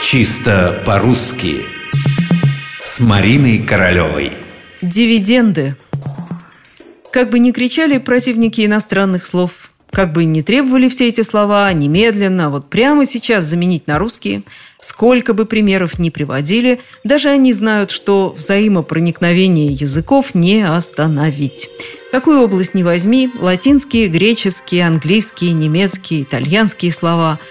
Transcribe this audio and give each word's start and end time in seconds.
Чисто 0.00 0.80
по-русски. 0.86 1.66
С 2.84 3.00
Мариной 3.00 3.58
Королевой. 3.58 4.32
Дивиденды. 4.80 5.76
Как 7.12 7.30
бы 7.30 7.40
ни 7.40 7.50
кричали 7.50 7.98
противники 7.98 8.64
иностранных 8.64 9.26
слов 9.26 9.72
как 9.90 10.12
бы 10.12 10.26
ни 10.26 10.42
требовали 10.42 10.88
все 10.88 11.08
эти 11.08 11.22
слова, 11.22 11.72
немедленно, 11.72 12.50
вот 12.50 12.68
прямо 12.68 13.06
сейчас 13.06 13.46
заменить 13.46 13.86
на 13.86 13.98
русские, 13.98 14.42
сколько 14.78 15.32
бы 15.32 15.46
примеров 15.46 15.98
ни 15.98 16.10
приводили, 16.10 16.80
даже 17.04 17.30
они 17.30 17.54
знают, 17.54 17.90
что 17.90 18.34
взаимопроникновение 18.36 19.72
языков 19.72 20.34
не 20.34 20.62
остановить. 20.62 21.70
Какую 22.12 22.42
область 22.42 22.74
ни 22.74 22.82
возьми, 22.82 23.30
латинские, 23.40 24.08
греческие, 24.08 24.86
английские, 24.86 25.52
немецкие, 25.52 26.22
итальянские 26.22 26.92
слова– 26.92 27.40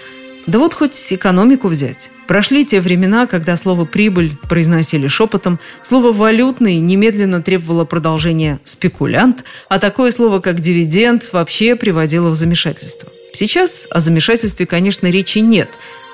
да 0.48 0.58
вот 0.58 0.72
хоть 0.72 1.12
экономику 1.12 1.68
взять. 1.68 2.10
Прошли 2.26 2.64
те 2.64 2.80
времена, 2.80 3.26
когда 3.26 3.54
слово 3.56 3.84
«прибыль» 3.84 4.34
произносили 4.48 5.06
шепотом, 5.06 5.60
слово 5.82 6.10
«валютный» 6.10 6.76
немедленно 6.76 7.42
требовало 7.42 7.84
продолжения 7.84 8.58
«спекулянт», 8.64 9.44
а 9.68 9.78
такое 9.78 10.10
слово, 10.10 10.40
как 10.40 10.60
«дивиденд» 10.60 11.28
вообще 11.32 11.76
приводило 11.76 12.30
в 12.30 12.34
замешательство. 12.34 13.10
Сейчас 13.34 13.86
о 13.90 14.00
замешательстве, 14.00 14.64
конечно, 14.64 15.06
речи 15.08 15.38
нет, 15.38 15.68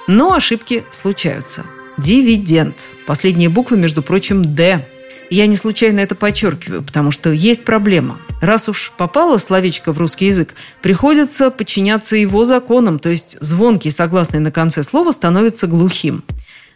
но 0.08 0.34
ошибки 0.34 0.82
случаются. 0.90 1.64
Дивиденд. 1.96 2.88
Последние 3.06 3.48
буквы, 3.48 3.76
между 3.76 4.02
прочим, 4.02 4.56
«Д». 4.56 4.84
Я 5.30 5.46
не 5.46 5.56
случайно 5.56 6.00
это 6.00 6.16
подчеркиваю, 6.16 6.82
потому 6.82 7.12
что 7.12 7.30
есть 7.30 7.64
проблема. 7.64 8.20
Раз 8.44 8.68
уж 8.68 8.92
попало 8.98 9.38
словечко 9.38 9.94
в 9.94 9.98
русский 9.98 10.26
язык, 10.26 10.54
приходится 10.82 11.50
подчиняться 11.50 12.14
его 12.14 12.44
законам, 12.44 12.98
то 12.98 13.08
есть 13.08 13.38
звонкий 13.40 13.90
согласный 13.90 14.38
на 14.38 14.50
конце 14.50 14.82
слова 14.82 15.12
становится 15.12 15.66
глухим. 15.66 16.22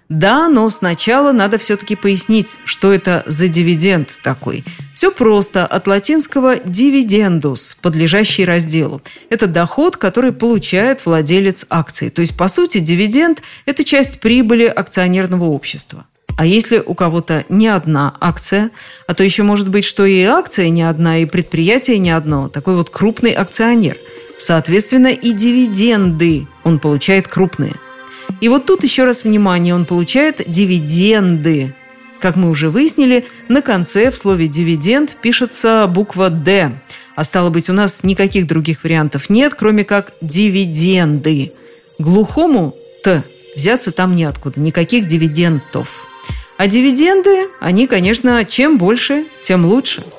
Да, 0.08 0.48
но 0.48 0.70
сначала 0.70 1.30
надо 1.32 1.58
все-таки 1.58 1.94
пояснить, 1.94 2.56
что 2.64 2.90
это 2.90 3.22
за 3.26 3.48
дивиденд 3.48 4.18
такой. 4.22 4.64
Все 4.94 5.10
просто, 5.10 5.66
от 5.66 5.86
латинского 5.86 6.56
«дивидендус», 6.56 7.76
подлежащий 7.82 8.46
разделу. 8.46 9.02
Это 9.28 9.46
доход, 9.46 9.98
который 9.98 10.32
получает 10.32 11.04
владелец 11.04 11.66
акции. 11.68 12.08
То 12.08 12.22
есть, 12.22 12.34
по 12.34 12.48
сути, 12.48 12.78
дивиденд– 12.78 13.42
это 13.66 13.84
часть 13.84 14.20
прибыли 14.20 14.64
акционерного 14.64 15.44
общества. 15.44 16.06
А 16.38 16.46
если 16.46 16.78
у 16.78 16.94
кого-то 16.94 17.44
не 17.48 17.66
одна 17.66 18.16
акция, 18.20 18.70
а 19.08 19.14
то 19.14 19.24
еще 19.24 19.42
может 19.42 19.68
быть, 19.68 19.84
что 19.84 20.06
и 20.06 20.22
акция 20.22 20.68
не 20.68 20.88
одна, 20.88 21.18
и 21.18 21.24
предприятие 21.24 21.98
не 21.98 22.12
одно, 22.12 22.48
такой 22.48 22.76
вот 22.76 22.90
крупный 22.90 23.32
акционер. 23.32 23.96
Соответственно, 24.38 25.08
и 25.08 25.32
дивиденды 25.32 26.46
он 26.62 26.78
получает 26.78 27.26
крупные. 27.26 27.74
И 28.40 28.48
вот 28.48 28.66
тут 28.66 28.84
еще 28.84 29.02
раз 29.02 29.24
внимание, 29.24 29.74
он 29.74 29.84
получает 29.84 30.48
дивиденды. 30.48 31.74
Как 32.20 32.36
мы 32.36 32.50
уже 32.50 32.70
выяснили, 32.70 33.26
на 33.48 33.60
конце 33.60 34.12
в 34.12 34.16
слове 34.16 34.46
«дивиденд» 34.46 35.16
пишется 35.20 35.88
буква 35.88 36.30
«Д», 36.30 36.80
а 37.16 37.24
стало 37.24 37.50
быть, 37.50 37.68
у 37.68 37.72
нас 37.72 38.04
никаких 38.04 38.46
других 38.46 38.84
вариантов 38.84 39.28
нет, 39.28 39.54
кроме 39.54 39.84
как 39.84 40.12
«дивиденды». 40.20 41.50
Глухому 41.98 42.76
«т» 43.02 43.24
взяться 43.56 43.90
там 43.90 44.14
неоткуда, 44.14 44.60
никаких 44.60 45.08
дивидендов. 45.08 46.07
А 46.58 46.66
дивиденды, 46.66 47.48
они, 47.60 47.86
конечно, 47.86 48.44
чем 48.44 48.78
больше, 48.78 49.26
тем 49.40 49.64
лучше– 49.64 50.04